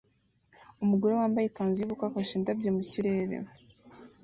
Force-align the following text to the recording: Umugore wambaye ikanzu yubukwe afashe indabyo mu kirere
Umugore 0.83 1.13
wambaye 1.19 1.45
ikanzu 1.47 1.77
yubukwe 1.79 2.05
afashe 2.07 2.33
indabyo 2.35 2.69
mu 2.75 2.83
kirere 2.91 3.35